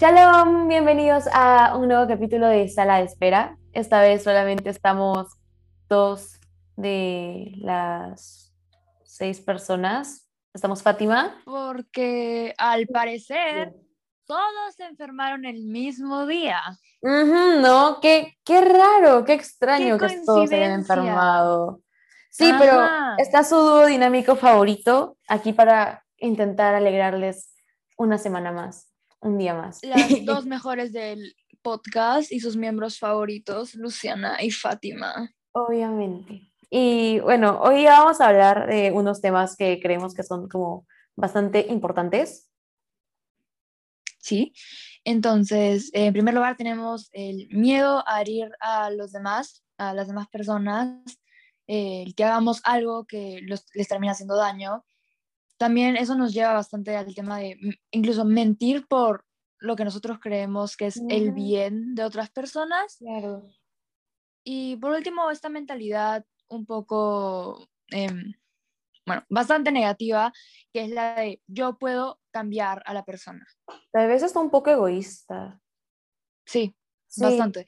[0.00, 3.58] Shalom, bienvenidos a un nuevo capítulo de Sala de Espera.
[3.72, 5.26] Esta vez solamente estamos
[5.88, 6.38] dos
[6.76, 8.54] de las
[9.02, 10.30] seis personas.
[10.54, 11.42] Estamos Fátima.
[11.44, 13.74] Porque al parecer
[14.24, 16.60] todos se enfermaron el mismo día.
[17.02, 21.80] no, qué, qué raro, qué extraño que todos se hayan enfermado.
[22.30, 22.86] Sí, pero
[23.18, 27.52] está su dúo dinámico favorito aquí para intentar alegrarles
[27.96, 28.87] una semana más
[29.20, 29.80] un día más.
[29.82, 35.34] Las dos mejores del podcast y sus miembros favoritos, Luciana y Fátima.
[35.52, 36.52] Obviamente.
[36.70, 41.66] Y bueno, hoy vamos a hablar de unos temas que creemos que son como bastante
[41.68, 42.50] importantes.
[44.18, 44.52] Sí,
[45.04, 50.28] entonces, en primer lugar tenemos el miedo a herir a los demás, a las demás
[50.28, 51.00] personas,
[51.66, 54.84] el que hagamos algo que les termina haciendo daño
[55.58, 57.58] también eso nos lleva bastante al tema de
[57.90, 59.24] incluso mentir por
[59.58, 62.96] lo que nosotros creemos que es el bien de otras personas.
[62.98, 63.44] Claro.
[64.44, 68.32] Y por último, esta mentalidad un poco, em,
[69.04, 70.32] bueno, bastante negativa,
[70.72, 73.44] que es la de yo puedo cambiar a la persona.
[73.92, 75.60] Tal vez está un poco egoísta.
[76.46, 76.74] Sí,
[77.16, 77.66] bastante.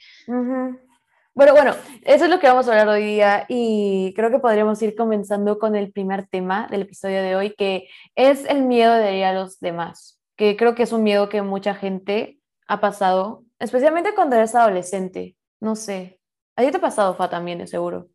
[1.41, 4.83] Bueno, bueno, eso es lo que vamos a hablar hoy día y creo que podríamos
[4.83, 9.17] ir comenzando con el primer tema del episodio de hoy, que es el miedo de
[9.17, 12.39] ir a los demás, que creo que es un miedo que mucha gente
[12.69, 15.35] ha pasado, especialmente cuando eres adolescente.
[15.61, 16.21] No sé,
[16.57, 18.11] ¿a ti te ha pasado, Fa, también, seguro?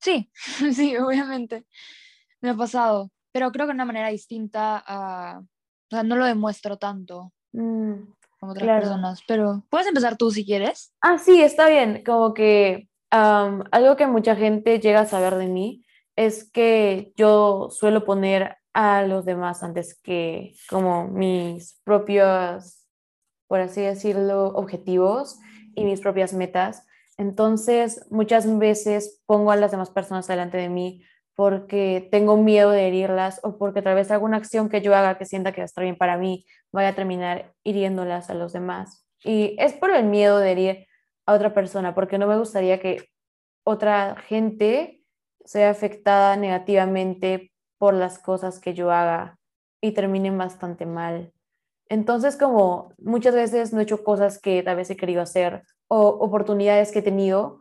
[0.00, 0.28] Sí,
[0.74, 1.66] sí, obviamente.
[2.40, 5.38] Me ha pasado, pero creo que de una manera distinta a...
[5.38, 7.32] O sea, no lo demuestro tanto.
[7.52, 10.92] Mm como otras personas, pero puedes empezar tú si quieres.
[11.02, 15.84] Ah, sí, está bien, como que algo que mucha gente llega a saber de mí
[16.16, 22.86] es que yo suelo poner a los demás antes que como mis propios,
[23.48, 25.38] por así decirlo, objetivos
[25.74, 26.86] y mis propias metas.
[27.18, 31.02] Entonces, muchas veces pongo a las demás personas delante de mí
[31.40, 35.24] porque tengo miedo de herirlas o porque tal vez alguna acción que yo haga que
[35.24, 39.06] sienta que va a estar bien para mí vaya a terminar hiriéndolas a los demás.
[39.24, 40.86] Y es por el miedo de herir
[41.24, 43.08] a otra persona, porque no me gustaría que
[43.64, 45.02] otra gente
[45.46, 49.38] sea afectada negativamente por las cosas que yo haga
[49.80, 51.32] y terminen bastante mal.
[51.88, 56.06] Entonces, como muchas veces no he hecho cosas que tal vez he querido hacer o
[56.06, 57.60] oportunidades que he tenido,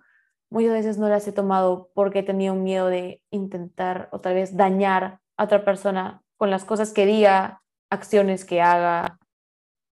[0.49, 4.57] muchas veces no las he tomado porque he tenido miedo de intentar o tal vez
[4.57, 9.19] dañar a otra persona con las cosas que diga, acciones que haga,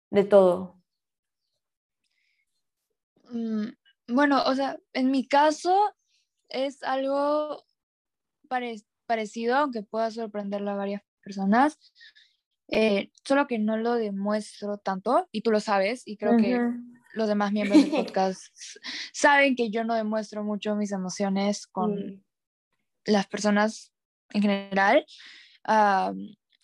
[0.09, 0.81] de todo.
[3.29, 3.67] Mm,
[4.07, 5.93] bueno, o sea, en mi caso
[6.49, 7.63] es algo
[9.05, 11.77] parecido, aunque pueda sorprenderle a varias personas,
[12.69, 16.59] eh, solo que no lo demuestro tanto, y tú lo sabes, y creo que
[17.17, 18.41] los demás miembros del podcast
[19.13, 22.23] saben que yo no demuestro mucho mis emociones con
[23.05, 23.91] las personas
[24.31, 25.05] en general.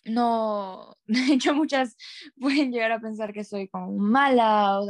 [0.04, 1.96] no, de hecho muchas
[2.38, 4.86] pueden llegar a pensar que soy como mala o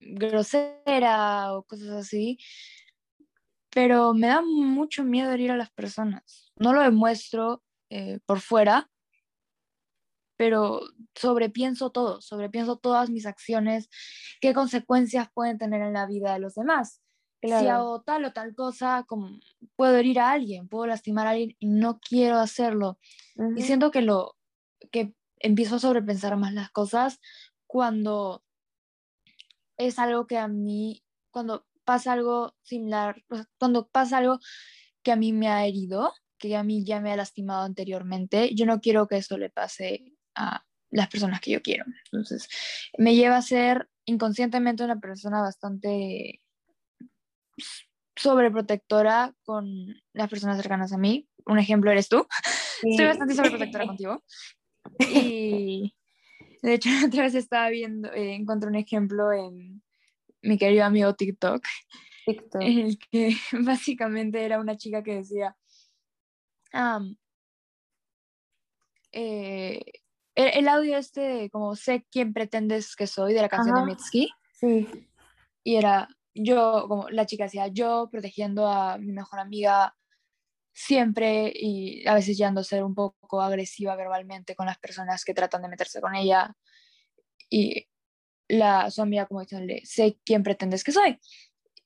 [0.00, 2.38] grosera o cosas así,
[3.70, 6.52] pero me da mucho miedo herir a las personas.
[6.58, 8.90] No lo demuestro eh, por fuera,
[10.36, 10.80] pero
[11.14, 13.88] sobrepienso todo, sobrepienso todas mis acciones,
[14.40, 17.00] qué consecuencias pueden tener en la vida de los demás.
[17.42, 19.38] Si hago tal o tal cosa, como
[19.76, 22.98] puedo herir a alguien, puedo lastimar a alguien y no quiero hacerlo.
[23.56, 24.36] Y siento que lo
[24.90, 27.20] que empiezo a sobrepensar más las cosas
[27.66, 28.42] cuando
[29.76, 33.22] es algo que a mí, cuando pasa algo similar,
[33.58, 34.40] cuando pasa algo
[35.02, 38.66] que a mí me ha herido, que a mí ya me ha lastimado anteriormente, yo
[38.66, 41.84] no quiero que eso le pase a las personas que yo quiero.
[42.04, 42.48] Entonces,
[42.98, 46.40] me lleva a ser inconscientemente una persona bastante
[48.14, 49.66] sobreprotectora con
[50.12, 51.28] las personas cercanas a mí.
[51.44, 52.26] Un ejemplo eres tú.
[52.82, 54.22] Estoy bastante sobreprotectora contigo.
[55.00, 55.94] Y
[56.62, 59.82] de hecho, otra vez estaba viendo, eh, encontré un ejemplo en
[60.42, 61.64] mi querido amigo TikTok,
[62.24, 62.62] TikTok.
[62.62, 65.56] en el que básicamente era una chica que decía,
[69.12, 69.80] eh,
[70.36, 74.30] el, audio este como sé quién pretendes que soy de la canción de Mitski.
[74.52, 75.08] Sí.
[75.64, 79.96] Y era yo, como la chica decía, yo protegiendo a mi mejor amiga
[80.72, 85.32] siempre y a veces llegando a ser un poco agresiva verbalmente con las personas que
[85.32, 86.54] tratan de meterse con ella.
[87.48, 87.88] Y
[88.48, 91.18] la, su amiga como diciéndole, sé quién pretendes que soy.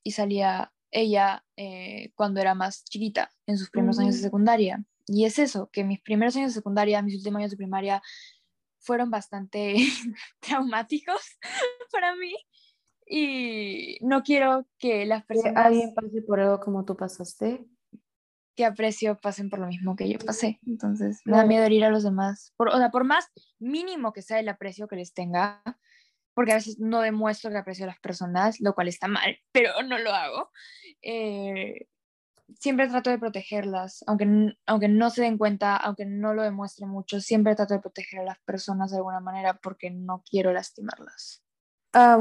[0.02, 4.84] Y salía ella eh, cuando era más chiquita, en sus primeros años de secundaria.
[5.06, 8.02] Y es eso, que mis primeros años de secundaria, mis últimos años de primaria,
[8.80, 9.76] fueron bastante
[10.40, 11.38] traumáticos
[11.92, 12.34] para mí
[13.06, 15.66] y no quiero que las personas...
[15.66, 17.66] ¿Alguien pase por algo como tú pasaste?
[18.54, 20.60] Que aprecio pasen por lo mismo que yo pasé.
[20.64, 22.54] Entonces, me da miedo herir a los demás.
[22.56, 23.26] Por, o sea, por más
[23.58, 25.60] mínimo que sea el aprecio que les tenga,
[26.34, 29.82] porque a veces no demuestro que aprecio a las personas, lo cual está mal, pero
[29.82, 30.50] no lo hago.
[31.02, 31.88] Eh,
[32.58, 37.20] siempre trato de protegerlas, aunque, aunque no se den cuenta, aunque no lo demuestre mucho,
[37.20, 41.42] siempre trato de proteger a las personas de alguna manera porque no quiero lastimarlas.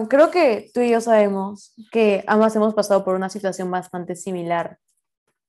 [0.10, 4.80] creo que tú y yo sabemos que ambas hemos pasado por una situación bastante similar,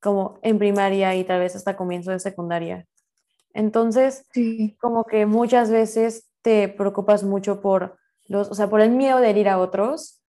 [0.00, 2.87] como en primaria y tal vez hasta comienzo de secundaria.
[3.53, 4.27] Entonces,
[4.81, 9.31] como que muchas veces te preocupas mucho por los, o sea, por el miedo de
[9.31, 10.23] herir a otros,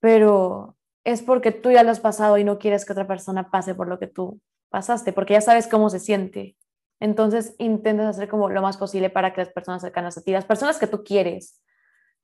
[0.00, 0.73] pero
[1.04, 3.88] es porque tú ya lo has pasado y no quieres que otra persona pase por
[3.88, 4.40] lo que tú
[4.70, 6.56] pasaste, porque ya sabes cómo se siente.
[7.00, 10.46] Entonces intentas hacer como lo más posible para que las personas cercanas a ti, las
[10.46, 11.60] personas que tú quieres,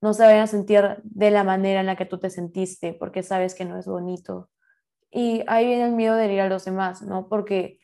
[0.01, 3.23] no se vayan a sentir de la manera en la que tú te sentiste, porque
[3.23, 4.49] sabes que no es bonito.
[5.11, 7.29] Y ahí viene el miedo de herir a los demás, ¿no?
[7.29, 7.81] Porque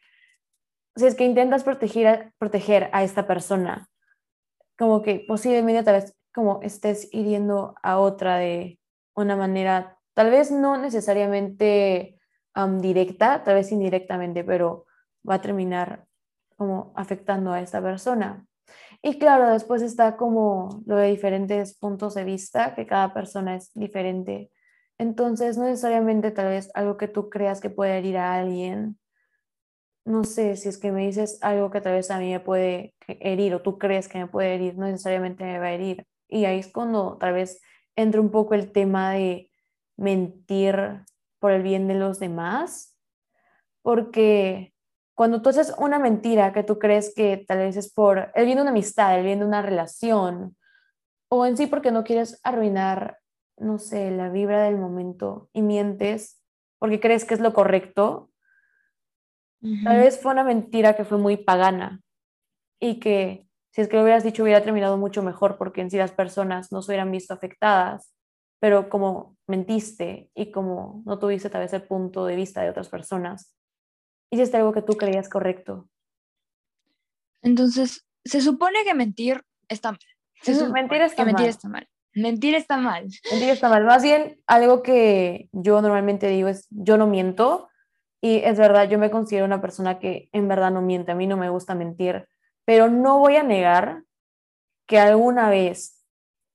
[0.95, 3.91] si es que intentas proteger proteger a esta persona,
[4.79, 8.79] como que posiblemente tal vez como estés hiriendo a otra de
[9.15, 12.19] una manera Tal vez no necesariamente
[12.81, 14.87] directa, tal vez indirectamente, pero
[15.29, 16.07] va a terminar
[16.57, 18.47] como afectando a esta persona.
[19.03, 23.71] Y claro, después está como lo de diferentes puntos de vista, que cada persona es
[23.75, 24.51] diferente.
[24.97, 28.99] Entonces, no necesariamente tal vez algo que tú creas que puede herir a alguien.
[30.07, 32.95] No sé, si es que me dices algo que tal vez a mí me puede
[33.07, 36.07] herir o tú crees que me puede herir, no necesariamente me va a herir.
[36.27, 37.61] Y ahí es cuando tal vez
[37.97, 39.51] entra un poco el tema de
[39.97, 41.05] mentir
[41.39, 42.97] por el bien de los demás,
[43.83, 44.75] porque
[45.15, 48.57] cuando tú haces una mentira que tú crees que tal vez es por el bien
[48.57, 50.57] de una amistad, el bien de una relación,
[51.29, 53.19] o en sí porque no quieres arruinar,
[53.57, 56.43] no sé, la vibra del momento y mientes
[56.79, 58.31] porque crees que es lo correcto,
[59.83, 62.03] tal vez fue una mentira que fue muy pagana
[62.79, 65.97] y que si es que lo hubieras dicho hubiera terminado mucho mejor porque en sí
[65.97, 68.15] las personas no se hubieran visto afectadas
[68.61, 72.89] pero como mentiste y como no tuviste tal vez el punto de vista de otras
[72.89, 73.55] personas,
[74.31, 75.89] hiciste algo que tú creías correcto.
[77.43, 80.01] Entonces, se supone que mentir está mal.
[80.73, 81.35] mentir está mal.
[81.35, 81.89] mentir está mal.
[82.15, 83.09] Mentir está mal.
[83.31, 83.85] Mentir está mal.
[83.85, 87.69] Más bien, algo que yo normalmente digo es, yo no miento.
[88.23, 91.13] Y es verdad, yo me considero una persona que en verdad no miente.
[91.13, 92.27] A mí no me gusta mentir.
[92.65, 94.03] Pero no voy a negar
[94.87, 95.96] que alguna vez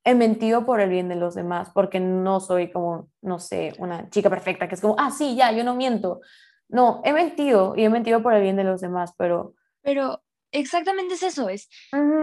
[0.03, 4.09] he mentido por el bien de los demás, porque no soy como, no sé, una
[4.09, 6.21] chica perfecta que es como, ah, sí, ya, yo no miento.
[6.69, 9.53] No, he mentido y he mentido por el bien de los demás, pero...
[9.81, 10.21] Pero
[10.51, 11.69] exactamente es eso, es,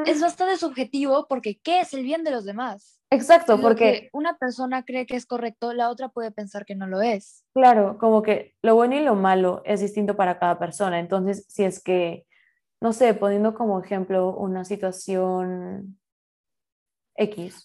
[0.07, 2.99] es bastante subjetivo porque ¿qué es el bien de los demás?
[3.11, 7.01] Exacto, porque una persona cree que es correcto, la otra puede pensar que no lo
[7.01, 7.43] es.
[7.55, 11.01] Claro, como que lo bueno y lo malo es distinto para cada persona.
[11.01, 12.27] Entonces, si es que,
[12.83, 15.99] no sé, poniendo como ejemplo una situación
[17.19, 17.65] X.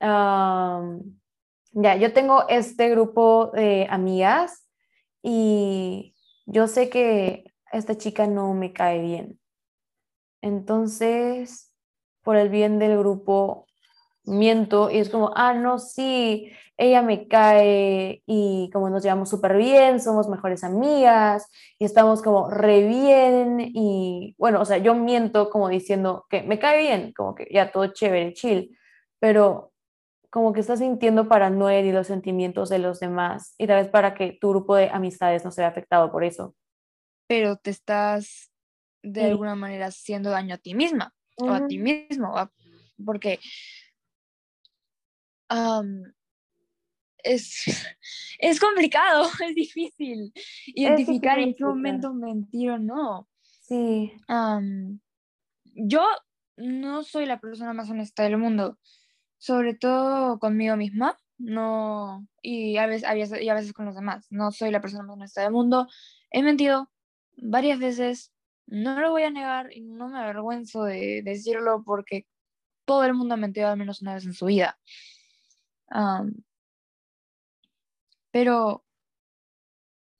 [0.00, 4.68] ya, yo tengo este grupo de amigas
[5.22, 6.14] y
[6.46, 9.40] yo sé que esta chica no me cae bien.
[10.42, 11.72] Entonces,
[12.22, 13.66] por el bien del grupo,
[14.24, 19.56] miento y es como, ah, no, sí, ella me cae y como nos llevamos súper
[19.56, 25.50] bien, somos mejores amigas y estamos como re bien y bueno, o sea, yo miento
[25.50, 28.76] como diciendo que me cae bien, como que ya todo chévere, chill,
[29.20, 29.72] pero
[30.30, 33.88] como que estás mintiendo para no herir los sentimientos de los demás y tal vez
[33.88, 36.56] para que tu grupo de amistades no se vea afectado por eso.
[37.28, 38.50] Pero te estás
[39.00, 42.34] de alguna manera haciendo daño a ti misma o a ti mismo,
[43.04, 43.38] porque
[47.24, 47.64] es,
[48.38, 50.32] es complicado, es difícil
[50.66, 53.28] identificar en qué momento mentir o no.
[53.40, 54.12] Sí.
[55.74, 56.06] yo
[56.56, 58.78] no soy la persona más honesta del mundo,
[59.38, 63.94] sobre todo conmigo misma, no, y a veces, a veces, y a veces con los
[63.94, 64.26] demás.
[64.30, 65.88] No soy la persona más honesta del mundo.
[66.30, 66.90] He mentido
[67.38, 68.32] varias veces,
[68.66, 72.26] no lo voy a negar y no me avergüenzo de decirlo porque
[72.84, 74.78] todo el mundo ha mentido al menos una vez en su vida
[78.30, 78.84] pero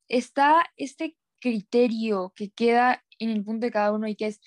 [0.09, 4.41] está este criterio que queda en el punto de cada uno y que es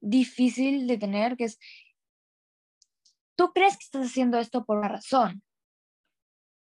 [0.00, 1.58] difícil de tener, que es,
[3.36, 5.42] tú crees que estás haciendo esto por una razón,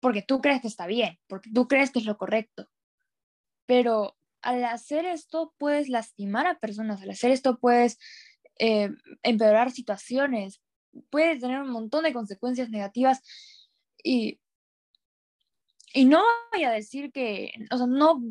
[0.01, 2.69] porque tú crees que está bien, porque tú crees que es lo correcto,
[3.67, 7.99] pero al hacer esto puedes lastimar a personas, al hacer esto puedes
[8.59, 8.91] eh,
[9.23, 10.61] empeorar situaciones,
[11.09, 13.23] puede tener un montón de consecuencias negativas
[14.03, 14.41] y,
[15.95, 18.23] y no voy a decir que, o sea, no,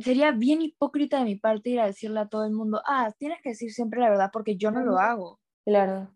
[0.00, 3.40] sería bien hipócrita de mi parte ir a decirle a todo el mundo, ah, tienes
[3.42, 5.40] que decir siempre la verdad porque yo no lo hago.
[5.64, 6.14] Claro.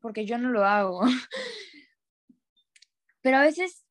[0.00, 1.00] Porque yo no lo hago.
[3.22, 3.84] Pero a veces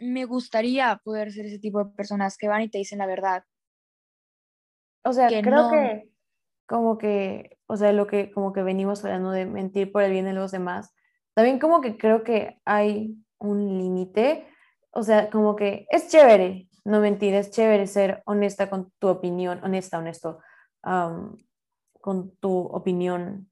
[0.00, 3.44] me gustaría poder ser ese tipo de personas que van y te dicen la verdad.
[5.04, 6.10] O sea, creo que
[6.66, 10.24] como que, o sea, lo que como que venimos hablando de mentir por el bien
[10.24, 10.94] de los demás,
[11.34, 14.46] también como que creo que hay un límite,
[14.90, 19.62] o sea, como que es chévere no mentir, es chévere ser honesta con tu opinión,
[19.62, 20.40] honesta, honesto,
[22.00, 23.50] con tu opinión,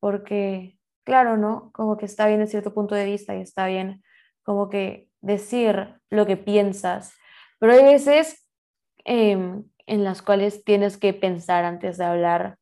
[0.00, 1.70] porque, claro, ¿no?
[1.72, 4.02] Como que está bien en cierto punto de vista y está bien
[4.42, 7.12] como que decir lo que piensas,
[7.58, 8.48] pero hay veces
[9.04, 12.58] em, en las cuales tienes que pensar antes de hablar.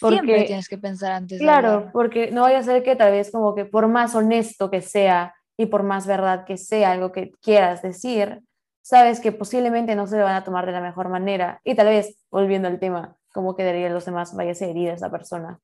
[0.00, 1.60] Porque, Siempre tienes que pensar antes de hablar.
[1.60, 4.80] Claro, porque no vaya a ser que tal vez como que por más honesto que
[4.80, 8.42] sea y por más verdad que sea algo que quieras decir,
[8.80, 11.60] sabes que posiblemente no se le van a tomar de la mejor manera.
[11.64, 15.10] Y tal vez, volviendo al tema, cómo quedarían los demás, vaya a ser herida esa
[15.10, 15.60] persona.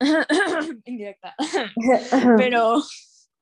[0.84, 1.34] Indirecta.
[2.36, 2.82] pero,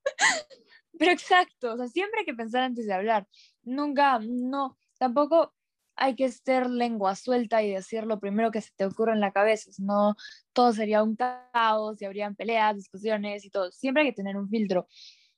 [0.99, 3.27] pero exacto, o sea, siempre hay que pensar antes de hablar.
[3.63, 5.55] Nunca, no, tampoco
[5.97, 9.33] hay que estar lengua suelta y decir lo primero que se te ocurre en la
[9.33, 10.15] cabeza, no
[10.53, 13.71] todo sería un caos y habrían peleas, discusiones y todo.
[13.73, 14.87] Siempre hay que tener un filtro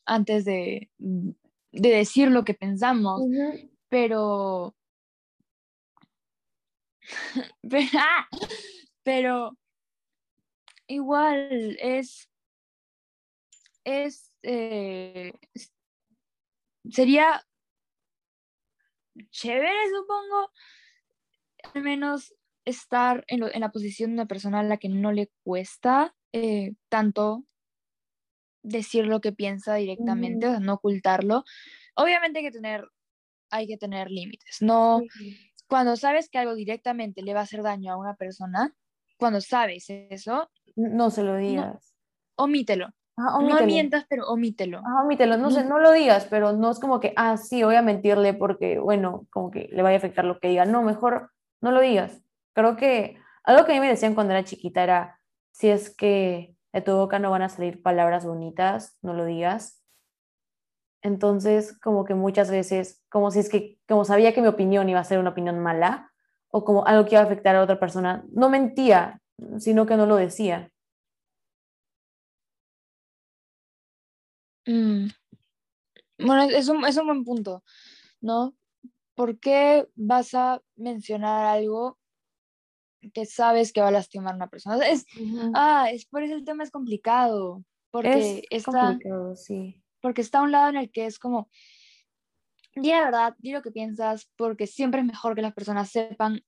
[0.05, 3.23] antes de, de decir lo que pensamos,
[3.89, 4.75] pero...
[7.95, 8.27] Ah,
[9.03, 9.57] pero,
[10.87, 12.29] igual es,
[13.85, 15.33] es, eh,
[16.91, 17.48] sería
[19.31, 20.51] chévere, supongo,
[21.75, 22.35] al menos
[22.65, 27.45] estar en, la posición de una persona a la que no le cuesta eh, tanto
[28.63, 31.45] decir lo que piensa directamente, o sea, no ocultarlo.
[31.95, 32.85] Obviamente hay que tener,
[33.51, 34.59] hay que tener límites.
[34.61, 35.01] No,
[35.67, 38.75] cuando sabes que algo directamente le va a hacer daño a una persona,
[39.17, 41.95] cuando sabes eso, no se lo digas.
[42.37, 42.89] omítelo.
[43.19, 44.81] No mientas, pero omítelo.
[45.03, 45.37] omítelo.
[45.37, 48.33] No, sé, no lo digas, pero no es como que, ah, sí, voy a mentirle
[48.33, 50.65] porque, bueno, como que le vaya a afectar lo que diga.
[50.65, 52.23] No, mejor no lo digas.
[52.55, 55.19] Creo que algo que a mí me decían cuando era chiquita era,
[55.51, 59.83] si es que de tu boca no van a salir palabras bonitas, no lo digas.
[61.03, 65.01] Entonces, como que muchas veces, como si es que, como sabía que mi opinión iba
[65.01, 66.13] a ser una opinión mala,
[66.51, 69.21] o como algo que iba a afectar a otra persona, no mentía,
[69.59, 70.71] sino que no lo decía.
[74.69, 75.09] Mm.
[76.19, 77.63] Bueno, es un, es un buen punto,
[78.21, 78.55] ¿no?
[79.15, 81.99] ¿Por qué vas a mencionar algo
[83.13, 84.87] que sabes que va a lastimar a una persona.
[84.87, 85.07] Es,
[85.55, 89.83] Ah, es por eso el tema es complicado, porque es está, complicado, sí.
[90.01, 91.49] Porque está a un lado en el que es como,
[92.75, 96.43] di la verdad, di lo que piensas, porque siempre es mejor que las personas sepan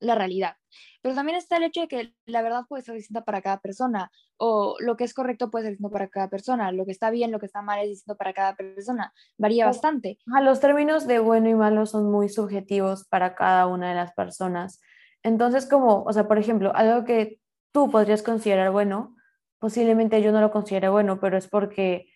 [0.00, 0.56] la realidad.
[1.02, 4.10] Pero también está el hecho de que la verdad puede ser distinta para cada persona,
[4.36, 7.30] o lo que es correcto puede ser distinto para cada persona, lo que está bien,
[7.30, 10.18] lo que está mal es distinto para cada persona, varía bastante.
[10.34, 14.12] A los términos de bueno y malo son muy subjetivos para cada una de las
[14.12, 14.80] personas.
[15.22, 17.40] Entonces, como, o sea, por ejemplo, algo que
[17.72, 19.16] tú podrías considerar bueno,
[19.58, 22.10] posiblemente yo no lo considere bueno, pero es porque,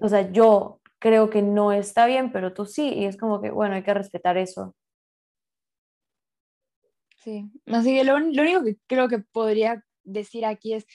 [0.00, 3.50] o sea, yo creo que no está bien, pero tú sí, y es como que,
[3.50, 4.74] bueno, hay que respetar eso.
[7.22, 10.86] Sí, así que lo, lo único que creo que podría decir aquí es,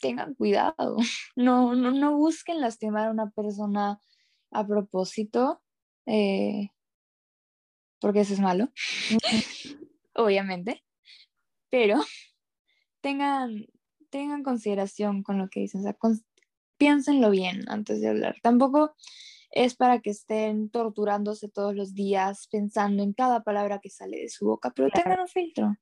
[0.00, 0.96] tengan cuidado,
[1.36, 3.98] no, no, no busquen lastimar a una persona
[4.50, 5.62] a propósito,
[6.06, 6.68] eh,
[8.00, 8.70] porque eso es malo
[10.14, 10.82] obviamente,
[11.70, 12.00] pero
[13.00, 13.66] tengan,
[14.10, 15.96] tengan consideración con lo que dicen, o sea,
[16.78, 18.36] piénsenlo bien antes de hablar.
[18.42, 18.94] Tampoco
[19.54, 24.28] es para que estén torturándose todos los días pensando en cada palabra que sale de
[24.28, 25.76] su boca, pero tengan un filtro.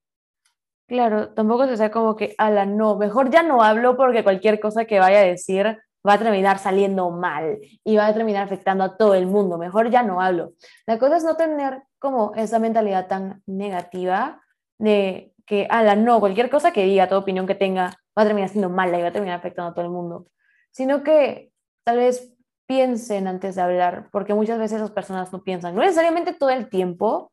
[0.86, 4.60] Claro, tampoco se sea como que, a la no, mejor ya no hablo porque cualquier
[4.60, 8.84] cosa que vaya a decir va a terminar saliendo mal y va a terminar afectando
[8.84, 9.56] a todo el mundo.
[9.56, 10.52] Mejor ya no hablo.
[10.86, 14.42] La cosa es no tener como esa mentalidad tan negativa
[14.78, 18.50] de que, ala, no, cualquier cosa que diga, toda opinión que tenga, va a terminar
[18.50, 20.26] siendo mala y va a terminar afectando a todo el mundo.
[20.72, 21.52] Sino que
[21.84, 22.34] tal vez
[22.66, 26.68] piensen antes de hablar, porque muchas veces esas personas no piensan, no necesariamente todo el
[26.68, 27.32] tiempo,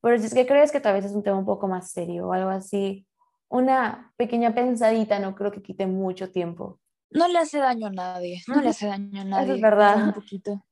[0.00, 2.28] pero si es que crees que tal vez es un tema un poco más serio
[2.28, 3.06] o algo así,
[3.48, 8.42] una pequeña pensadita no creo que quite mucho tiempo no le hace daño a nadie,
[8.46, 9.44] no le hace daño a nadie.
[9.44, 10.04] Eso es verdad.
[10.04, 10.64] Un poquito.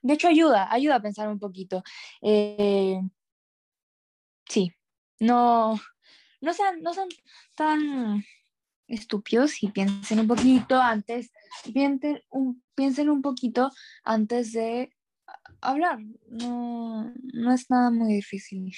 [0.00, 1.82] De hecho, ayuda, ayuda a pensar un poquito.
[2.20, 3.00] Eh,
[4.48, 4.72] sí,
[5.20, 5.74] no,
[6.40, 7.08] no sean, no sean
[7.56, 8.24] tan
[8.92, 11.32] estúpidos y piensen un poquito antes,
[11.72, 13.70] piensen un, piensen un poquito
[14.04, 14.92] antes de
[15.60, 15.98] hablar.
[16.28, 18.72] No, no es nada muy difícil.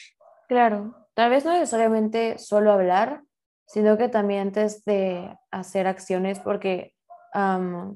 [0.48, 3.22] Claro, tal vez no necesariamente solo hablar,
[3.66, 6.94] sino que también antes de hacer acciones, porque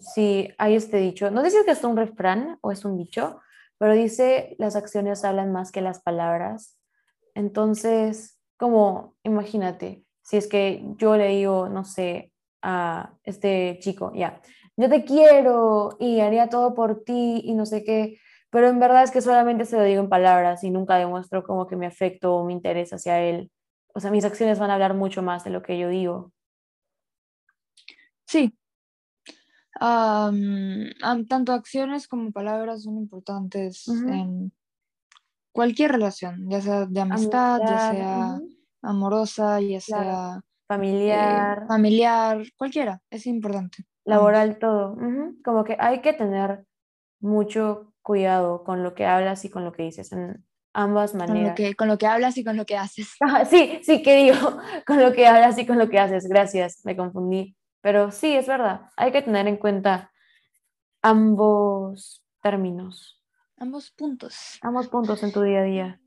[0.01, 3.41] si hay este dicho, no dice que es un refrán o es un dicho,
[3.79, 6.77] pero dice las acciones hablan más que las palabras.
[7.35, 14.43] Entonces, como imagínate, si es que yo le digo, no sé, a este chico, ya,
[14.77, 18.21] yo te quiero y haría todo por ti y no sé qué,
[18.51, 21.67] pero en verdad es que solamente se lo digo en palabras y nunca demuestro como
[21.67, 23.51] que me afecto o mi interés hacia él.
[23.95, 26.31] O sea, mis acciones van a hablar mucho más de lo que yo digo.
[28.27, 28.55] Sí.
[29.81, 34.53] tanto acciones como palabras son importantes en
[35.53, 38.41] cualquier relación, ya sea de amistad, ya sea
[38.83, 41.63] amorosa, ya sea familiar.
[41.63, 43.85] Eh, familiar, cualquiera, es importante.
[44.05, 44.97] Laboral, todo.
[45.45, 46.65] Como que hay que tener
[47.21, 51.37] mucho cuidado con lo que hablas y con lo que dices en ambas maneras.
[51.37, 53.17] Con lo que, con lo que hablas y con lo que haces.
[53.51, 54.37] sí, sí, que digo,
[54.87, 56.27] con lo que hablas y con lo que haces.
[56.27, 57.57] Gracias, me confundí.
[57.81, 60.11] Pero sí, es verdad, hay que tener en cuenta
[61.03, 63.23] ambos términos.
[63.57, 64.59] Ambos puntos.
[64.63, 66.01] Ambos puntos en tu día a día.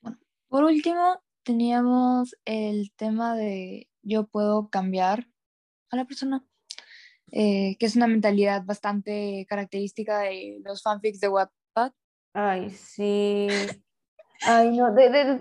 [0.00, 5.26] Bueno, por último, teníamos el tema de yo puedo cambiar
[5.90, 6.44] a la persona,
[7.32, 11.92] eh, que es una mentalidad bastante característica de los fanfics de Wattpad.
[12.32, 13.48] Ay, sí.
[14.42, 15.38] Ay, no, de,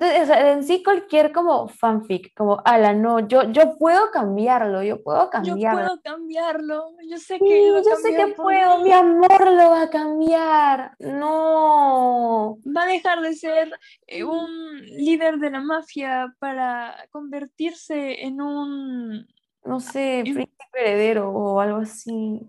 [0.52, 5.80] en sí cualquier como fanfic, como, ala, no, yo, yo puedo cambiarlo, yo puedo cambiarlo.
[5.80, 9.90] Yo puedo cambiarlo, yo sé que yo sé que puedo, mi amor lo va a
[9.90, 12.58] cambiar, no.
[12.66, 13.72] Va a dejar de ser
[14.06, 19.28] eh, un líder de la mafia para convertirse en un...
[19.64, 22.42] No sé, príncipe heredero o algo así.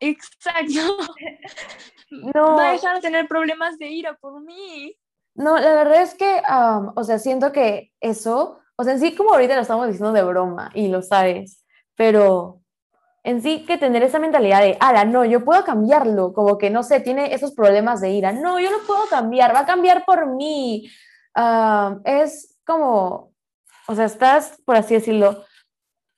[0.00, 0.98] Exacto.
[2.10, 2.56] no.
[2.56, 4.94] Va a dejar de tener problemas de ira por mí.
[5.36, 6.42] No, la verdad es que,
[6.94, 10.22] o sea, siento que eso, o sea, en sí como ahorita lo estamos diciendo de
[10.22, 12.60] broma y lo sabes, pero
[13.22, 16.82] en sí que tener esa mentalidad de, ala, no, yo puedo cambiarlo, como que no
[16.82, 20.26] sé, tiene esos problemas de ira, no, yo lo puedo cambiar, va a cambiar por
[20.26, 20.88] mí.
[22.04, 23.32] es como,
[23.88, 25.44] o sea, estás, por así decirlo,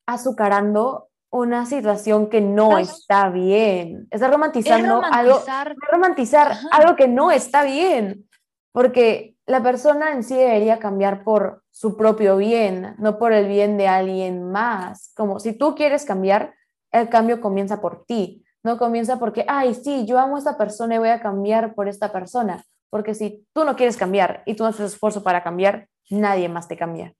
[0.07, 4.07] azucarando una situación que no está bien.
[4.11, 5.43] Estás romantizando algo,
[5.91, 8.28] romantizar algo que no está bien
[8.73, 13.77] porque la persona en sí debería cambiar por su propio bien, no por el bien
[13.79, 15.13] de alguien más.
[15.17, 16.55] Como si tú quieres cambiar,
[16.91, 20.97] el cambio comienza por ti, no comienza porque, ay, sí, yo amo a esta persona
[20.97, 22.65] y voy a cambiar por esta persona.
[22.91, 26.69] Porque si tú no quieres cambiar y tú no haces esfuerzo para cambiar, nadie más
[26.69, 27.15] te cambia.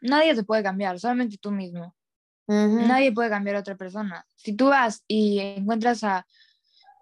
[0.00, 1.94] Nadie te puede cambiar, solamente tú mismo.
[2.46, 4.24] Nadie puede cambiar a otra persona.
[4.36, 6.26] Si tú vas y encuentras a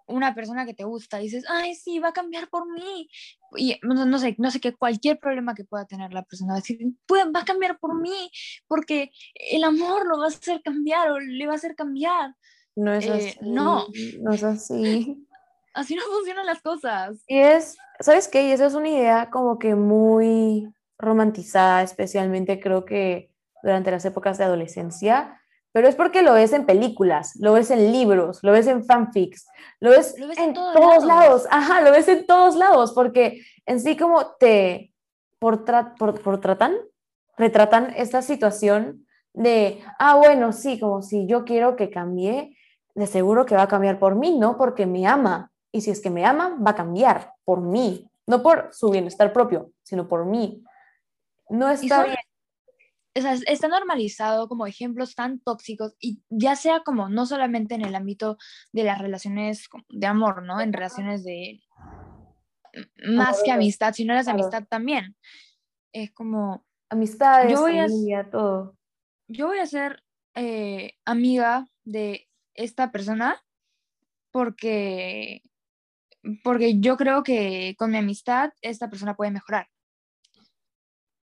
[0.07, 3.09] una persona que te gusta dices, ay, sí, va a cambiar por mí.
[3.55, 6.61] Y no, sé, no sé qué, cualquier problema que pueda tener la persona, va a
[6.61, 6.79] decir,
[7.11, 8.31] va a cambiar por mí,
[8.67, 12.35] porque el amor lo va a hacer cambiar o le va a hacer cambiar.
[12.75, 13.39] No es eh, así.
[13.41, 13.87] No.
[14.21, 15.23] No es así.
[15.73, 17.23] Así no funcionan las cosas.
[17.27, 18.47] Y es, ¿sabes qué?
[18.47, 23.29] Y esa es una idea como que muy romantizada, especialmente creo que
[23.61, 25.39] durante las épocas de adolescencia,
[25.77, 29.45] pero es porque lo ves en películas, lo ves en libros, lo ves en fanfics,
[29.79, 31.45] lo ves, en, todos, lados.
[31.51, 34.91] Ajá, lo ves en todos lados, porque en sí como te
[35.37, 35.65] por,
[36.23, 36.73] por, tratan,
[37.37, 42.57] retratan esta situación de, ah, bueno, sí, como si yo quiero que cambie,
[42.95, 45.51] de seguro que va a cambiar por mí, no porque me ama.
[45.71, 49.31] Y si es que me ama, va a cambiar por mí, no por su bienestar
[49.31, 50.63] propio, sino por mí.
[51.51, 52.17] No está bien
[53.25, 58.37] está normalizado como ejemplos tan tóxicos y ya sea como no solamente en el ámbito
[58.71, 60.61] de las relaciones de amor, ¿no?
[60.61, 61.61] En relaciones de
[63.07, 65.15] más que amistad, sino las de amistad también.
[65.93, 66.65] Es como...
[66.89, 68.77] Amistades, yo voy familia, todo.
[69.27, 70.03] Yo voy a ser
[70.35, 73.43] eh, amiga de esta persona
[74.31, 75.41] porque,
[76.43, 79.67] porque yo creo que con mi amistad esta persona puede mejorar.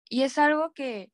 [0.10, 1.12] Y es algo que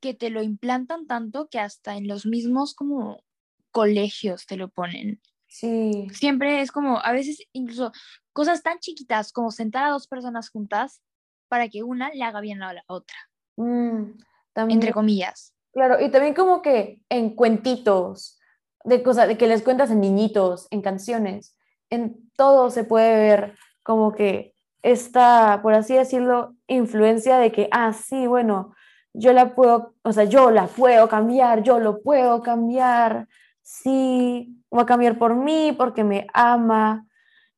[0.00, 3.22] que te lo implantan tanto que hasta en los mismos como
[3.70, 5.20] colegios te lo ponen.
[5.48, 6.08] Sí.
[6.12, 7.92] Siempre es como, a veces incluso
[8.32, 11.00] cosas tan chiquitas como sentar a dos personas juntas
[11.48, 13.16] para que una le haga bien a la otra.
[13.56, 14.12] Mm,
[14.54, 15.54] entre comillas.
[15.72, 18.38] Claro, y también como que en cuentitos,
[18.84, 21.56] de cosas, de que les cuentas en niñitos, en canciones,
[21.90, 27.92] en todo se puede ver como que esta, por así decirlo, influencia de que, ah,
[27.92, 28.74] sí, bueno,
[29.18, 33.28] yo la puedo, o sea, yo la puedo cambiar, yo lo puedo cambiar,
[33.62, 37.06] sí, voy a cambiar por mí porque me ama.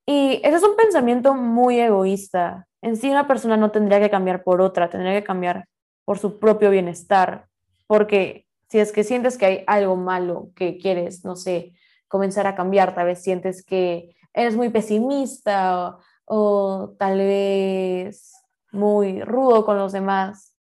[0.07, 2.67] Y ese es un pensamiento muy egoísta.
[2.81, 5.67] En sí una persona no tendría que cambiar por otra, tendría que cambiar
[6.05, 7.49] por su propio bienestar,
[7.87, 11.73] porque si es que sientes que hay algo malo que quieres, no sé,
[12.07, 18.33] comenzar a cambiar, tal vez sientes que eres muy pesimista o tal vez
[18.71, 20.58] muy rudo con los demás,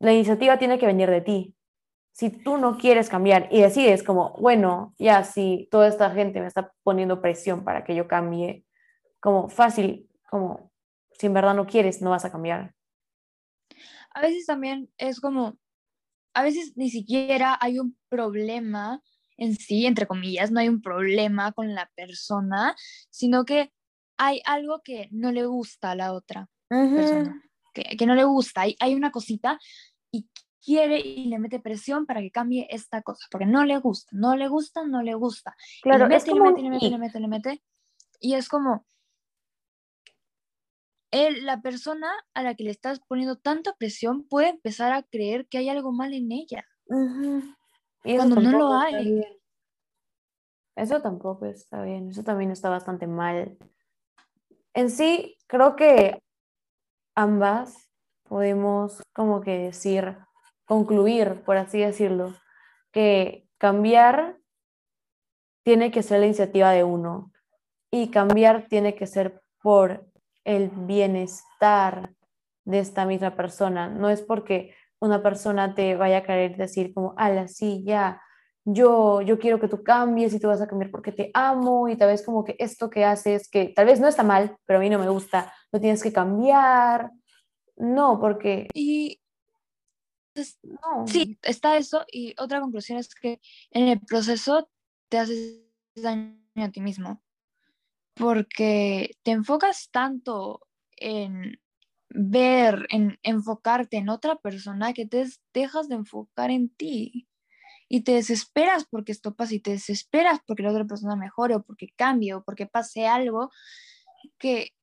[0.00, 1.54] la iniciativa tiene que venir de ti.
[2.12, 6.46] Si tú no quieres cambiar y decides como, bueno, ya si toda esta gente me
[6.46, 8.64] está poniendo presión para que yo cambie,
[9.20, 10.72] como fácil, como
[11.12, 12.74] si en verdad no quieres, no vas a cambiar.
[14.12, 15.58] A veces también es como,
[16.34, 19.02] a veces ni siquiera hay un problema
[19.36, 22.76] en sí, entre comillas, no hay un problema con la persona,
[23.10, 23.72] sino que
[24.18, 28.62] hay algo que no le gusta a la otra persona, que, que, no le gusta,
[28.62, 29.58] hay, hay una cosita
[30.12, 30.28] y
[30.62, 34.36] quiere y le mete presión para que cambie esta cosa, porque no le gusta, no
[34.36, 35.56] le gusta, no le gusta.
[35.82, 37.62] Claro, le mete, le mete, le mete, le mete, le mete,
[38.20, 38.84] y es como,
[41.10, 45.48] él, la persona a la que le estás poniendo tanta presión puede empezar a creer
[45.48, 46.64] que hay algo mal en ella.
[48.04, 49.22] y cuando no lo hay.
[50.76, 53.58] Eso tampoco está bien, eso también está bastante mal.
[54.72, 56.22] En sí, creo que
[57.16, 57.89] ambas
[58.30, 60.16] podemos como que decir,
[60.64, 62.32] concluir, por así decirlo,
[62.92, 64.38] que cambiar
[65.64, 67.32] tiene que ser la iniciativa de uno
[67.90, 70.06] y cambiar tiene que ser por
[70.44, 72.14] el bienestar
[72.64, 73.88] de esta misma persona.
[73.88, 78.22] No es porque una persona te vaya a querer decir como, ala, sí, ya,
[78.64, 81.96] yo, yo quiero que tú cambies y tú vas a cambiar porque te amo y
[81.96, 84.82] tal vez como que esto que haces, que tal vez no está mal, pero a
[84.82, 87.10] mí no me gusta, lo tienes que cambiar
[87.80, 88.68] no, porque...
[88.74, 89.20] Y
[90.62, 91.06] no.
[91.06, 92.04] Sí, está eso.
[92.10, 93.40] Y otra conclusión es que
[93.70, 94.70] en el proceso
[95.08, 95.60] te haces
[95.94, 97.22] daño a ti mismo.
[98.14, 100.66] Porque te enfocas tanto
[100.96, 101.60] en
[102.10, 107.28] ver, en enfocarte en otra persona que te dejas de enfocar en ti.
[107.88, 111.62] Y te desesperas porque esto pasa y te desesperas porque la otra persona mejore o
[111.62, 113.50] porque cambie o porque pase algo
[114.38, 114.74] que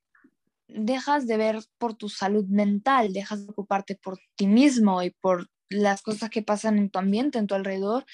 [0.68, 5.48] dejas de ver por tu salud mental, dejas de ocuparte por ti mismo y por
[5.70, 8.06] las cosas que pasan en tu ambiente, en tu alrededor,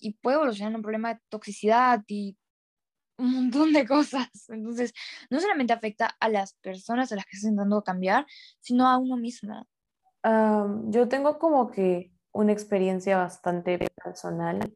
[0.00, 2.36] y puede evolucionar un problema de toxicidad y
[3.18, 4.28] un montón de cosas.
[4.48, 4.92] Entonces,
[5.30, 8.26] no solamente afecta a las personas a las que estás intentando cambiar,
[8.60, 9.66] sino a uno mismo.
[10.24, 14.74] yo tengo como que una experiencia bastante personal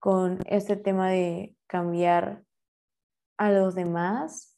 [0.00, 2.44] con este tema de cambiar
[3.36, 4.57] a los demás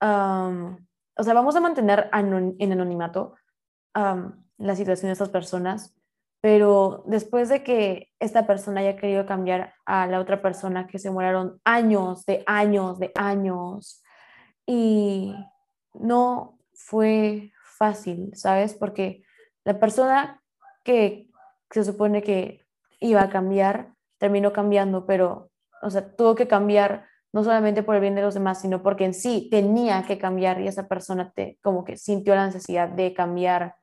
[0.00, 3.34] o sea, vamos a mantener en anonimato
[3.94, 5.94] la situación de estas personas,
[6.40, 11.10] pero después de que esta persona haya querido cambiar a la otra persona, que se
[11.10, 14.02] murieron años, de años, de años,
[14.64, 15.34] y
[15.92, 18.74] no fue fácil, ¿sabes?
[18.74, 19.22] Porque
[19.64, 20.42] la persona
[20.82, 21.28] que
[21.70, 22.64] se supone que
[23.00, 25.50] iba a cambiar, terminó cambiando, pero,
[25.82, 29.04] o sea, tuvo que cambiar no solamente por el bien de los demás, sino porque
[29.04, 33.14] en sí tenía que cambiar y esa persona te, como que sintió la necesidad de
[33.14, 33.76] cambiar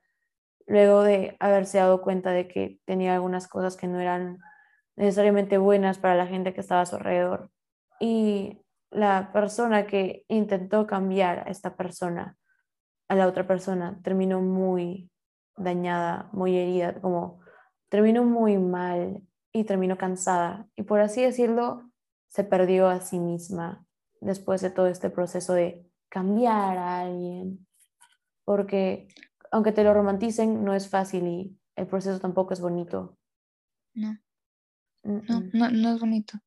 [0.66, 4.38] luego de haberse dado cuenta de que tenía algunas cosas que no eran
[4.96, 7.50] necesariamente buenas para la gente que estaba a su alrededor.
[8.00, 12.36] Y la persona que intentó cambiar a esta persona,
[13.08, 15.10] a la otra persona, terminó muy
[15.56, 17.40] dañada, muy herida, como
[17.88, 20.66] terminó muy mal y terminó cansada.
[20.76, 21.87] Y por así decirlo,
[22.28, 23.86] se perdió a sí misma
[24.20, 27.66] después de todo este proceso de cambiar a alguien,
[28.44, 29.08] porque
[29.50, 33.18] aunque te lo romanticen, no es fácil y el proceso tampoco es bonito.
[33.94, 34.18] No,
[35.02, 36.38] no, no, es bonito.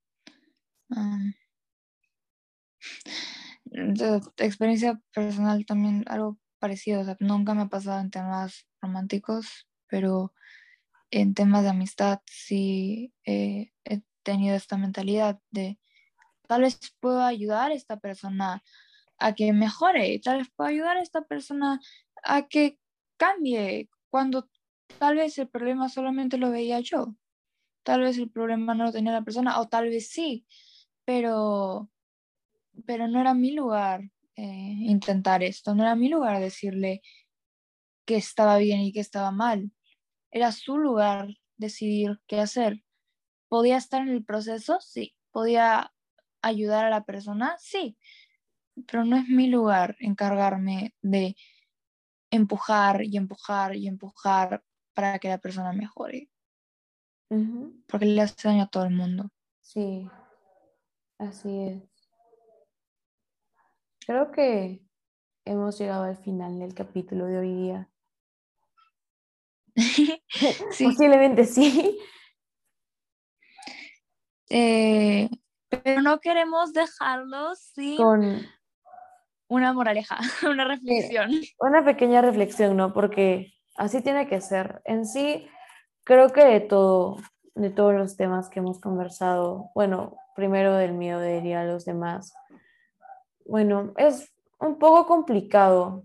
[3.65, 9.67] de experiencia personal también algo parecido, o sea, nunca me ha pasado en temas románticos,
[9.87, 10.33] pero
[11.09, 13.71] en temas de amistad sí he
[14.23, 15.79] tenido esta mentalidad de
[16.47, 18.63] tal vez puedo ayudar a esta persona
[19.17, 21.79] a que mejore, tal vez puedo ayudar a esta persona
[22.23, 22.79] a que
[23.17, 24.49] cambie cuando
[24.99, 27.15] tal vez el problema solamente lo veía yo,
[27.84, 30.45] tal vez el problema no lo tenía la persona o tal vez sí,
[31.05, 31.89] pero,
[32.86, 34.01] pero no era mi lugar
[34.36, 37.01] eh, intentar esto, no era mi lugar decirle
[38.05, 39.71] que estaba bien y que estaba mal,
[40.31, 42.84] era su lugar decidir qué hacer
[43.51, 44.79] ¿Podía estar en el proceso?
[44.79, 45.13] Sí.
[45.29, 45.91] ¿Podía
[46.41, 47.57] ayudar a la persona?
[47.59, 47.97] Sí.
[48.87, 51.35] Pero no es mi lugar encargarme de
[52.29, 56.29] empujar y empujar y empujar para que la persona mejore.
[57.87, 59.29] Porque le hace daño a todo el mundo.
[59.59, 60.09] Sí,
[61.17, 61.83] así es.
[64.05, 64.81] Creo que
[65.43, 67.89] hemos llegado al final del capítulo de hoy día.
[70.79, 71.99] Posiblemente sí.
[74.53, 75.29] Eh,
[75.69, 78.45] pero no queremos dejarlo sin Con...
[79.47, 81.31] una moraleja, una reflexión.
[81.59, 82.91] una pequeña reflexión, ¿no?
[82.91, 84.81] Porque así tiene que ser.
[84.83, 85.47] En sí,
[86.03, 87.17] creo que de todo,
[87.55, 91.85] de todos los temas que hemos conversado, bueno, primero del miedo de herir a los
[91.85, 92.33] demás,
[93.45, 96.03] bueno, es un poco complicado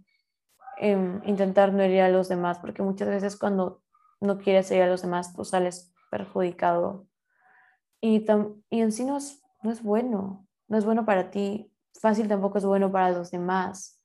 [0.78, 3.82] em, intentar no herir a los demás, porque muchas veces cuando
[4.20, 7.06] no quieres herir a los demás, tú sales perjudicado.
[8.06, 8.24] Y,
[8.70, 12.58] y en sí no es, no es bueno, no es bueno para ti, fácil tampoco
[12.58, 14.00] es bueno para los demás.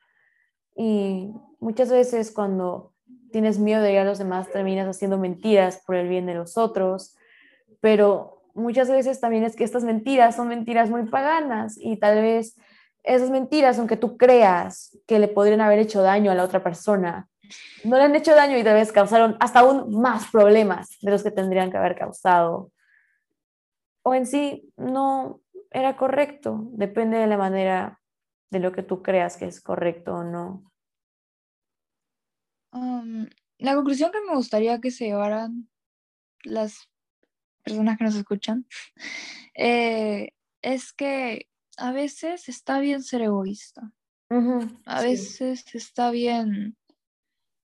[0.75, 2.93] Y muchas veces cuando
[3.31, 6.57] tienes miedo de herir a los demás, terminas haciendo mentiras por el bien de los
[6.57, 7.15] otros,
[7.79, 12.59] pero muchas veces también es que estas mentiras son mentiras muy paganas y tal vez
[13.03, 17.29] esas mentiras, aunque tú creas que le podrían haber hecho daño a la otra persona,
[17.83, 21.21] no le han hecho daño y tal vez causaron hasta aún más problemas de los
[21.21, 22.71] que tendrían que haber causado.
[24.03, 28.01] O en sí no era correcto, depende de la manera
[28.49, 30.71] de lo que tú creas que es correcto o no.
[32.73, 35.69] Um, la conclusión que me gustaría que se llevaran
[36.43, 36.89] las
[37.63, 38.65] personas que nos escuchan
[39.55, 40.29] eh,
[40.61, 43.93] es que a veces está bien ser egoísta.
[44.85, 46.77] a veces está bien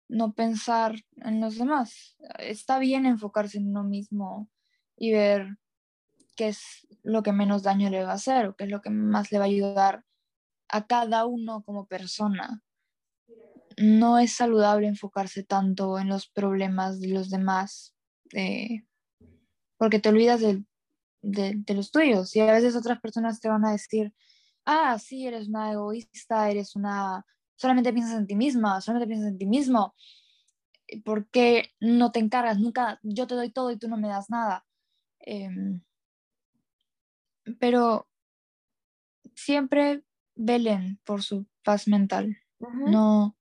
[0.07, 2.15] no pensar en los demás.
[2.39, 4.49] Está bien enfocarse en uno mismo
[4.95, 5.57] y ver
[6.35, 8.89] qué es lo que menos daño le va a hacer o qué es lo que
[8.89, 10.05] más le va a ayudar
[10.69, 12.61] a cada uno como persona.
[13.77, 17.95] No es saludable enfocarse tanto en los problemas de los demás
[18.33, 18.85] eh,
[19.77, 20.63] porque te olvidas de,
[21.21, 24.13] de, los tuyos y a veces otras personas te van a decir,
[24.65, 29.37] ah, sí, eres una egoísta, eres una, solamente piensas en ti misma, solamente piensas en
[29.37, 29.95] ti mismo,
[31.03, 32.59] ¿por qué no te encargas?
[32.59, 34.65] Nunca, yo te doy todo y tú no me das nada.
[35.19, 35.81] Em,
[37.59, 38.07] pero
[39.35, 40.03] siempre
[40.35, 42.37] velen por su paz mental.
[42.59, 43.35] No.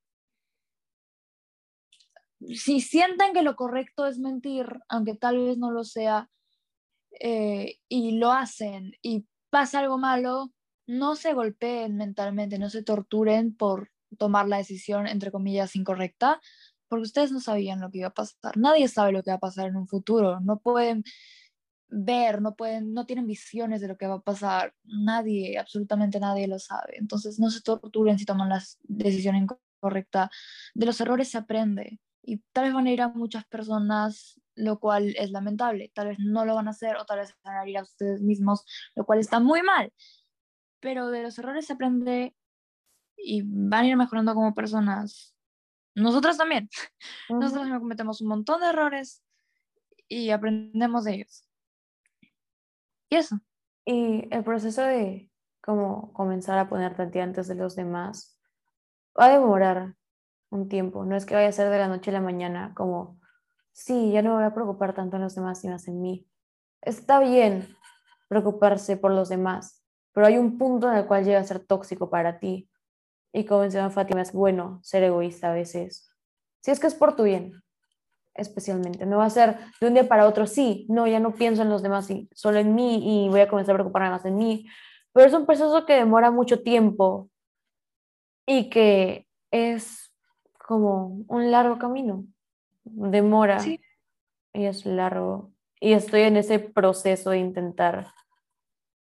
[2.40, 6.28] Si sienten que lo correcto es mentir, aunque tal vez no lo sea,
[7.20, 10.52] eh, y lo hacen y pasa algo malo,
[10.86, 16.40] no se golpeen mentalmente, no se torturen por tomar la decisión, entre comillas, incorrecta,
[16.88, 18.56] porque ustedes no sabían lo que iba a pasar.
[18.56, 20.40] Nadie sabe lo que va a pasar en un futuro.
[20.40, 21.04] No pueden
[21.92, 24.74] ver, no pueden, no tienen visiones de lo que va a pasar.
[24.84, 26.94] Nadie, absolutamente nadie lo sabe.
[26.96, 30.30] Entonces no se torturen si toman la decisión incorrecta.
[30.74, 34.80] De los errores se aprende y tal vez van a ir a muchas personas, lo
[34.80, 35.92] cual es lamentable.
[35.94, 38.22] Tal vez no lo van a hacer o tal vez van a ir a ustedes
[38.22, 39.92] mismos, lo cual está muy mal.
[40.80, 42.34] Pero de los errores se aprende
[43.16, 45.34] y van a ir mejorando como personas.
[45.94, 46.70] Nosotros también.
[47.28, 49.22] Nosotros también cometemos un montón de errores
[50.08, 51.51] y aprendemos de ellos.
[53.12, 53.40] Y eso.
[53.84, 55.30] Y el proceso de
[55.62, 58.40] como comenzar a ponerte antes de los demás
[59.20, 59.96] va a demorar
[60.48, 61.04] un tiempo.
[61.04, 63.20] No es que vaya a ser de la noche a la mañana como,
[63.70, 66.26] sí, ya no me voy a preocupar tanto en los demás y más en mí.
[66.80, 67.68] Está bien
[68.28, 72.08] preocuparse por los demás, pero hay un punto en el cual llega a ser tóxico
[72.08, 72.70] para ti
[73.30, 76.10] y como menciona Fátima, es bueno ser egoísta a veces.
[76.62, 77.61] Si es que es por tu bien,
[78.34, 79.06] especialmente.
[79.06, 81.70] No va a ser de un día para otro, sí, no, ya no pienso en
[81.70, 84.66] los demás, y solo en mí y voy a comenzar a preocuparme más en mí.
[85.12, 87.28] Pero es un proceso que demora mucho tiempo
[88.46, 90.12] y que es
[90.58, 92.24] como un largo camino.
[92.84, 95.50] Demora y es largo.
[95.80, 98.12] Y estoy en ese proceso de intentar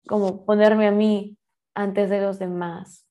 [0.07, 1.37] como ponerme a mí
[1.73, 3.05] antes de los demás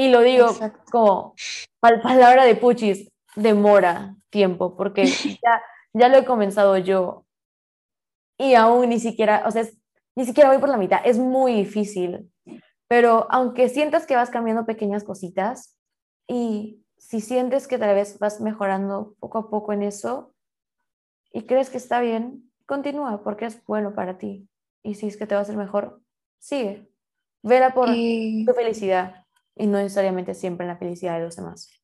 [0.00, 0.48] y lo digo
[0.90, 1.34] como
[1.78, 5.04] palabra de Puchis, demora tiempo, porque
[5.44, 5.62] ya,
[5.92, 7.24] ya lo he comenzado yo
[8.38, 9.66] y aún ni siquiera, o sea,
[10.16, 12.30] ni siquiera voy por la mitad, es muy difícil,
[12.88, 15.76] pero aunque sientas que vas cambiando pequeñas cositas
[16.26, 20.34] y si sientes que tal vez vas mejorando poco a poco en eso
[21.32, 24.48] y crees que está bien, continúa porque es bueno para ti.
[24.82, 26.00] Y si es que te va a hacer mejor,
[26.38, 26.90] sigue.
[27.42, 29.24] Vela por tu felicidad
[29.56, 31.79] y no necesariamente siempre en la felicidad de los demás.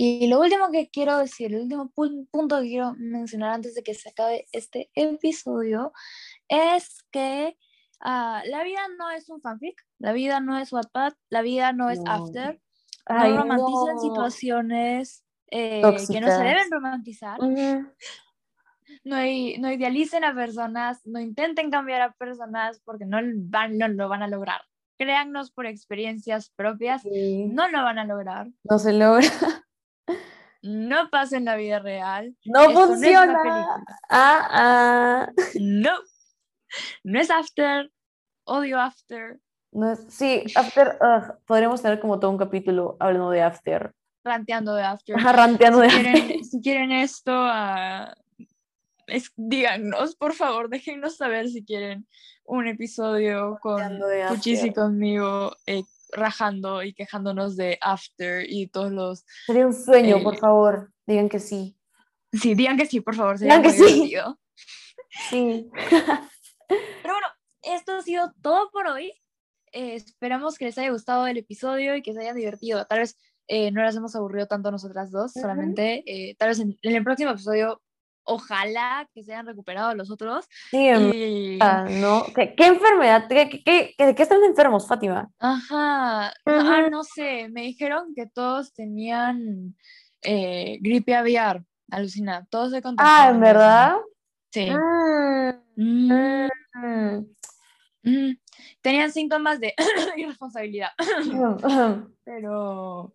[0.00, 3.94] Y lo último que quiero decir, el último punto que quiero mencionar antes de que
[3.94, 5.92] se acabe este episodio
[6.46, 7.58] es que
[8.00, 11.90] ah, la vida no es un fanfic, la vida no es Wattpad, la vida no
[11.90, 12.60] es After.
[13.06, 14.00] Ay, no romanticen no.
[14.00, 17.40] situaciones eh, que no se deben romantizar.
[17.40, 24.08] No, no idealicen a personas, no intenten cambiar a personas porque no, van, no lo
[24.08, 24.60] van a lograr.
[24.96, 28.46] Créannos por experiencias propias, Sí, no lo van a lograr.
[28.62, 29.28] no se logra.
[30.62, 32.34] No pasa en la vida real.
[32.44, 33.42] No Esto no funciona.
[33.42, 33.84] película.
[34.10, 35.32] ah, ah.
[35.60, 35.92] No.
[37.04, 37.90] No es After.
[38.44, 39.38] Odio After.
[39.72, 40.98] No es- sí, After,
[41.46, 43.92] podríamos tener como todo un capítulo hablando de After.
[44.24, 45.16] Ranteando de After.
[45.16, 46.12] Ajá, ranteando de Si After.
[46.12, 48.14] quieren, si quieren esto, ah,
[49.06, 52.06] es- díganos, por favor, déjennos saber si quieren
[52.44, 54.34] un episodio con Ranteando.
[54.34, 59.24] Puchis y conmigo eh, rajando y quejándonos de After y todos los...
[59.46, 60.92] Sería un sueño, por Eh, favor.
[61.06, 61.76] Digan que sí.
[62.32, 63.94] Sí, digan que sí, por favor, sería Digan que muy sí.
[63.94, 64.38] divertido.
[65.30, 65.70] Sí.
[66.68, 67.26] Pero bueno,
[67.62, 69.12] esto ha sido todo por hoy.
[69.72, 72.84] Eh, esperamos que les haya gustado el episodio y que se hayan divertido.
[72.86, 73.16] Tal vez
[73.46, 75.40] eh, no las hemos aburrido tanto nosotras dos, Ujú.
[75.40, 76.02] solamente.
[76.06, 77.80] eh, tal vez en, en el próximo episodio,
[78.28, 80.44] ojalá que se hayan recuperado los otros.
[80.70, 81.58] Sí, en Y,
[82.00, 82.26] ¿no?
[82.34, 83.26] ¿Qué, qué enfermedad?
[83.28, 85.30] ¿Qué, qué, qué- qué- de qué están enfermos, Fátima?
[85.38, 89.76] ajá, no, ah, no sé, me dijeron que todos tenían
[90.22, 93.58] eh, gripe aviar, alucina, todos se Ah, contagiaron ¿en de eso.
[93.58, 93.96] verdad?
[94.52, 94.70] Sí.
[94.70, 96.48] Mm,
[96.80, 97.24] Mm,
[98.02, 98.38] mm.
[98.80, 99.74] Tenían síntomas de
[100.16, 100.90] irresponsabilidad.
[102.24, 103.14] Pero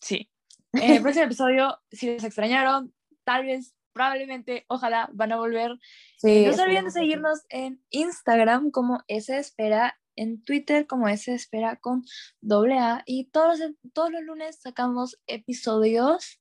[0.00, 0.30] sí.
[0.72, 2.92] En el próximo episodio, si les extrañaron,
[3.24, 5.78] tal vez, probablemente, ojalá van a volver.
[6.18, 11.32] Sí, no se olviden de seguirnos en Instagram como S Espera, en Twitter como S
[11.32, 12.04] Espera con
[12.42, 13.02] doble A.
[13.06, 16.40] Y todos, los- todos los lunes sacamos episodios.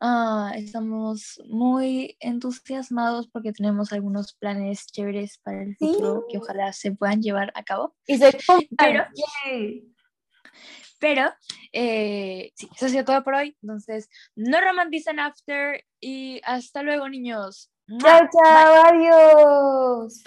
[0.00, 5.86] Ah, estamos muy entusiasmados porque tenemos algunos planes chéveres para el Sí.
[5.88, 7.96] futuro que ojalá se puedan llevar a cabo.
[8.06, 8.36] Y se.
[8.78, 9.06] Pero-.
[10.98, 11.30] Pero
[11.72, 13.56] eh, sí, eso ha sido todo por hoy.
[13.62, 17.70] Entonces, no romanticen After y hasta luego, niños.
[18.00, 20.22] Chao, chao, adiós.